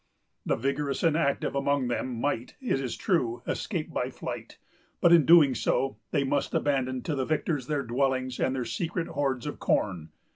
The 0.47 0.55
vigorous 0.55 1.03
and 1.03 1.15
active 1.15 1.53
among 1.53 1.87
them 1.87 2.19
might, 2.19 2.55
it 2.59 2.79
is 2.81 2.95
true, 2.97 3.43
escape 3.45 3.93
by 3.93 4.09
flight; 4.09 4.57
but, 4.99 5.13
in 5.13 5.27
doing 5.27 5.53
so, 5.53 5.97
they 6.09 6.23
must 6.23 6.55
abandon 6.55 7.03
to 7.03 7.13
the 7.13 7.23
victors 7.23 7.67
their 7.67 7.83
dwellings, 7.83 8.39
and 8.39 8.55
their 8.55 8.65
secret 8.65 9.09
hordes 9.09 9.45
of 9.45 9.59
corn. 9.59 10.09